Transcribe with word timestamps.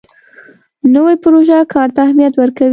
نوې 0.95 1.15
پروژه 1.23 1.59
کار 1.73 1.89
ته 1.95 1.99
اهمیت 2.05 2.33
ورکوي 2.37 2.69